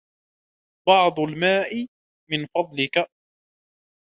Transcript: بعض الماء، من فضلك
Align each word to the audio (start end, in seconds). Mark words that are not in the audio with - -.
بعض 0.87 1.19
الماء، 1.19 1.87
من 2.31 2.45
فضلك 2.55 3.07